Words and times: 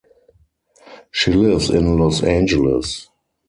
She 1.11 1.31
lives 1.31 1.69
in 1.69 1.99
Los 1.99 2.23
Angeles. 2.23 3.07